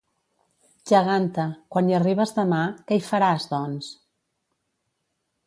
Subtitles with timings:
[0.91, 1.45] Geganta,
[1.75, 3.93] quan hi arribes demà, què hi faràs, doncs?